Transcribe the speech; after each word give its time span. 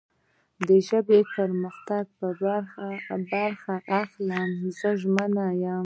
د 0.67 0.69
ژبې 0.87 1.19
په 1.23 1.31
پرمختګ 1.35 2.05
کې 2.17 2.25
برخه 3.31 3.73
اخلم. 4.01 4.49
زه 4.77 4.89
ژمن 5.01 5.33
یم 5.63 5.79